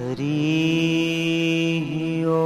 हरि 0.00 0.28
ओ 2.26 2.38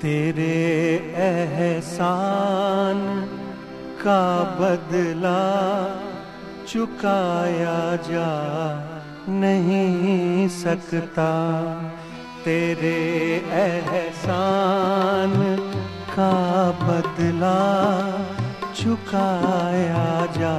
तेरे 0.00 0.46
एहसान 1.26 2.98
का 4.00 4.24
बदला 4.60 5.38
चुकाया 6.68 7.78
जा 8.08 8.32
नहीं 9.28 10.43
सकता 10.64 11.30
तेरे 12.44 13.00
एहसान 13.60 15.32
का 16.10 16.34
बदला 16.82 17.60
चुकाया 18.80 20.08
जा 20.38 20.56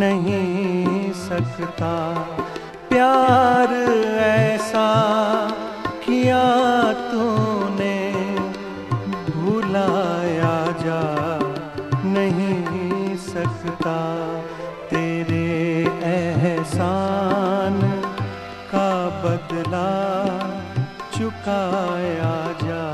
नहीं 0.00 1.12
सकता। 1.26 1.92
प्यार 2.88 3.74
ऐसा 4.26 4.86
चुकाया 21.80 22.32
जा 22.60 22.84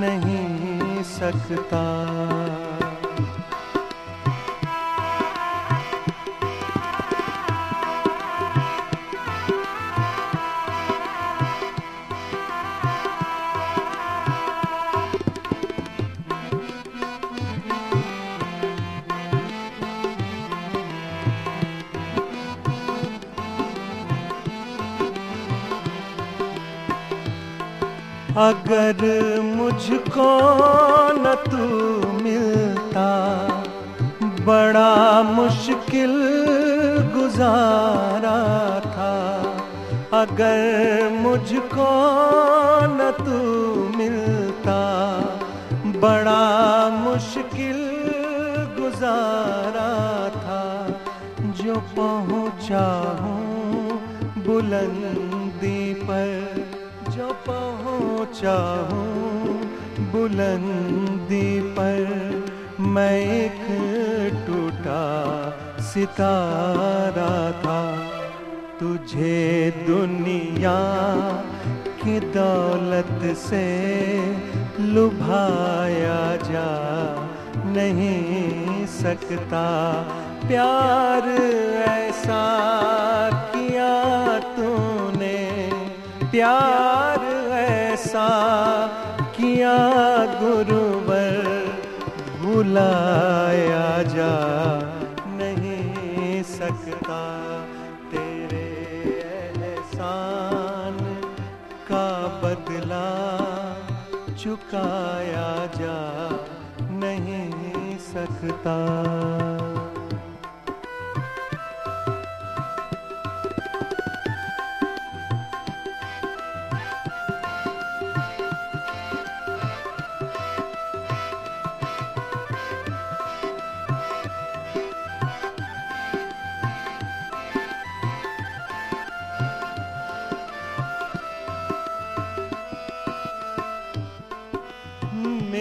नहीं 0.00 1.02
सकता। 1.14 1.84
अगर 28.36 29.40
मुझको 29.40 30.30
न 31.12 31.34
तू 31.34 31.58
मिलता, 32.22 33.10
बड़ा 34.22 35.22
मुश्किल 35.22 36.14
गुजारा 37.14 38.40
था। 38.80 39.14
अगर 40.20 41.08
मुझको 41.12 41.86
न 42.82 43.10
तू 43.18 43.38
मिलता, 43.98 44.80
बड़ा 45.86 46.88
मुश्किल 46.88 47.80
गुजारा 48.80 49.90
था। 50.28 50.62
जो 51.62 51.74
पहुँचा 51.74 52.86
हूँ 53.20 54.02
बुलंदी 54.46 55.94
पर 55.94 56.63
जो 57.14 57.26
पहुँचा 57.48 58.56
बुलंदी 60.12 61.50
पर 61.76 62.80
मैं 62.94 63.18
एक 63.26 63.60
टूटा 64.46 65.02
सितारा 65.90 67.36
था। 67.62 67.82
तुझे 68.80 69.70
दुनिया 69.86 70.78
की 72.02 72.18
दौलत 72.36 73.22
से 73.38 73.64
लुभाया 74.80 76.20
जा 76.50 76.70
नहीं 77.76 78.86
सकता। 79.00 79.66
प्यार 80.48 81.28
ऐसा 81.88 82.42
भुलाया 92.74 94.02
जा 94.02 94.30
नहीं 95.38 96.42
सकता 96.42 97.18
तेरे 98.10 98.62
एहसान 99.66 100.98
का 101.90 102.08
बदला 102.42 103.06
चुकाया 104.42 105.46
जा 105.76 106.00
नहीं 107.04 107.96
सकता। 108.10 108.76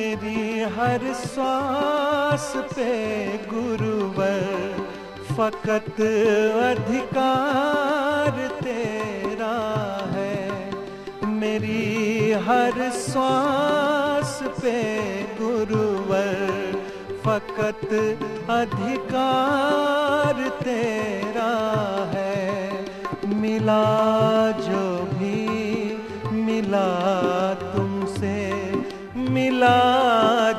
मेरी 0.03 0.59
हर 0.59 1.13
श्वास 1.13 2.53
पे 2.55 3.37
गुरुवर, 3.37 4.87
फकत 5.31 6.01
अधिकार 6.63 8.49
तेरा 8.63 9.55
है। 10.11 10.71
मेरी 11.25 12.31
हर 12.31 12.91
श्वास 12.91 14.39
पे 14.43 15.23
गुरुवर, 15.23 16.81
फकत 17.25 17.93
अधिकार 18.49 20.49
तेरा 20.63 21.53
है। 22.13 22.85
मिला 23.35 23.83
जो 24.51 25.09
भी 25.13 26.01
मिला 26.31 27.53
तुमसे, 27.53 28.41
मिला 29.15 30.02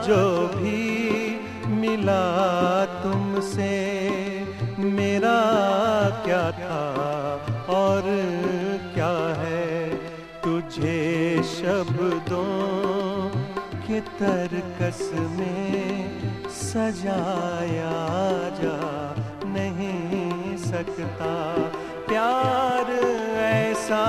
जो 0.03 0.49
भी 0.49 1.41
मिला 1.69 2.25
तुमसे, 2.85 3.75
मेरा 4.79 5.41
क्या 6.25 6.51
था 6.51 6.83
और 7.69 8.03
क्या 8.95 9.43
है? 9.43 9.95
तुझे 10.45 11.43
शब्दों 11.43 13.29
के 13.87 14.01
तरकस 14.01 15.11
में 15.15 16.21
सजाया 16.51 17.95
जा 18.61 18.79
नहीं 19.47 20.57
सकता। 20.57 21.55
प्यार 22.09 22.93
ऐसा 23.39 24.05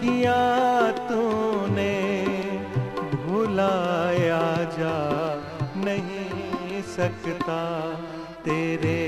किया 0.00 0.73
सकता 6.96 7.60
तेरे 8.44 8.98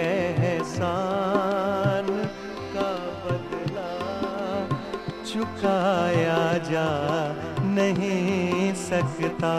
एहसान 0.00 2.06
का 2.74 2.90
बदला 3.24 3.90
चुकाया 5.32 6.42
जा 6.70 6.88
नहीं 7.76 8.72
सकता। 8.84 9.56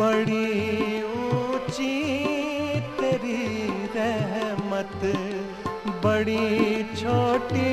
बड़ी 0.00 1.02
ऊँची 1.02 1.96
तेरी 3.00 3.66
रहमत, 3.96 5.00
बड़ी 6.04 6.84
छोटी 6.94 7.72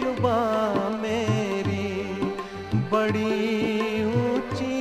जुबा 0.00 0.38
मेरी, 1.02 1.90
बड़ी 2.92 4.04
ऊँची 4.12 4.78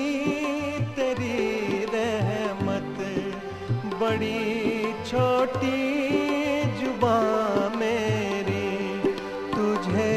तेरी 0.95 1.83
रहमत, 1.95 3.01
बड़ी 4.01 4.93
छोटी 5.09 5.77
जुबा 6.79 7.17
मेरी, 7.75 8.71
तुझे 9.55 10.15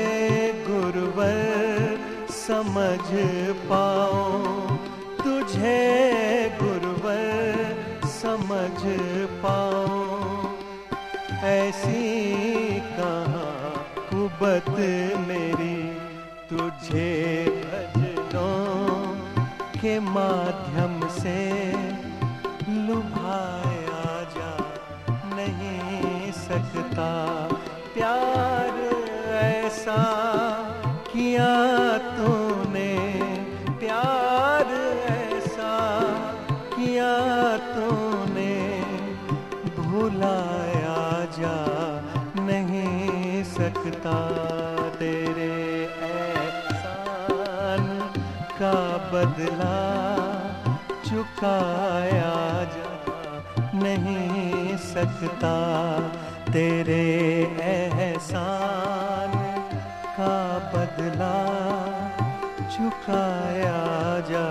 गुरुवर 0.69 1.99
समझ 2.47 3.01
पाओ 3.69 4.32
ऐसी 11.73 12.81
कहाँ 12.97 13.73
कुबत 14.09 14.69
मेरी 15.29 15.77
तुझे 16.49 17.13
भजनों 17.63 18.99
के 19.81 19.99
माध्यम 20.09 21.09
से 21.09 21.39
लुभाया 22.89 24.05
जा 24.35 24.53
नहीं 25.37 26.33
सकता। 26.41 27.09
प्यार 27.95 28.77
ऐसा 29.45 30.03
किया 31.13 31.55
तूने, 32.11 32.93
प्यार 33.81 34.75
ऐसा 35.15 35.73
किया 36.77 37.17
तूने, 37.73 38.61
भुलाया 39.81 40.72
सकता 43.83 44.17
तेरे 44.99 45.55
एहसान 46.09 47.87
का 48.59 48.75
बदला 49.13 49.79
चुकाया 51.07 52.35
जा 52.75 52.93
नहीं 53.83 54.77
सकता 54.85 55.55
तेरे 56.53 57.03
एहसान 57.73 59.35
का 60.19 60.37
बदला 60.75 61.35
चुकाया 62.77 63.83
जा 64.31 64.47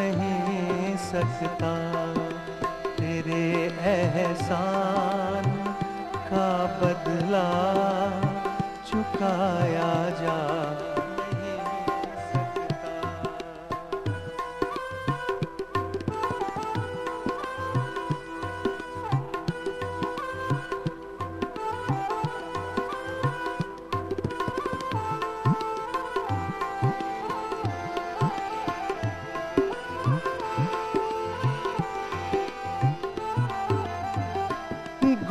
नहीं 0.00 0.96
सकता 1.06 1.72
तेरे 2.98 3.44
एहसान 3.94 5.09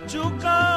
ਚੁਕਾ 0.07 0.74